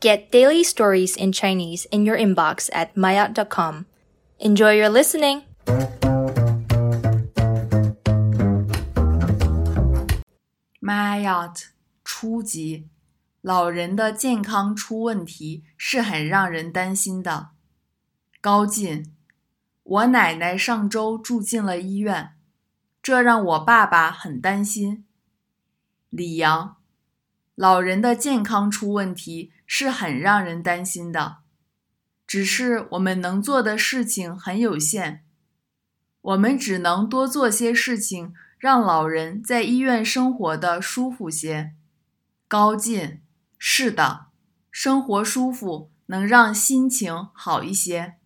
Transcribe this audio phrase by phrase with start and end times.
[0.00, 3.84] Get daily stories in Chinese in your inbox at maayot.com.
[4.38, 5.42] Enjoy your listening!
[10.80, 11.66] maayot
[12.02, 12.88] 初级，
[13.42, 17.50] 老人的健康出问题是很让人担心的。
[18.40, 19.12] 高进，
[19.82, 22.30] 我奶奶上周住进了医院，
[23.02, 25.04] 这让我爸爸很担心。
[26.08, 26.79] 李阳。
[27.54, 31.38] 老人的健康出问题是很让人担心的，
[32.26, 35.24] 只是我们能做的事情很有限，
[36.20, 41.74] 我们只能多做些事情，让老人在医院生活的舒服些。
[42.48, 43.20] 高进，
[43.58, 44.26] 是的，
[44.70, 48.19] 生活舒服能让心情好一些。